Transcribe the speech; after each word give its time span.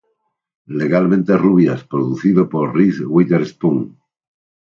Legalmente 0.79 1.37
Rubias 1.37 1.83
producido 1.83 2.49
por 2.49 2.75
Reese 2.75 3.05
Witherspoon. 3.05 3.79